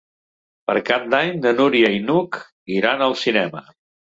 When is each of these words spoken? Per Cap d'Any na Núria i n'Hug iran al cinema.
Per 0.69 0.75
Cap 0.87 1.05
d'Any 1.13 1.29
na 1.43 1.53
Núria 1.59 1.91
i 1.99 2.01
n'Hug 2.07 2.41
iran 2.81 3.07
al 3.11 3.17
cinema. 3.27 3.67